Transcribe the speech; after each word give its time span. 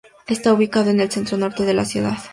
Está 0.25 0.51
ubicado 0.51 0.89
en 0.89 0.99
el 0.99 1.11
centro-norte 1.11 1.63
de 1.63 1.75
la 1.75 1.85
ciudad. 1.85 2.17